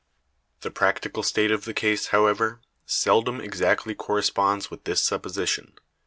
(109) 0.61 0.61
The 0.61 0.71
practical 0.75 1.21
state 1.21 1.51
of 1.51 1.65
the 1.65 1.75
case, 1.75 2.07
however, 2.07 2.59
seldom 2.87 3.39
exactly 3.39 3.93
corresponds 3.93 4.71
with 4.71 4.85
this 4.85 5.03
supposition. 5.03 5.75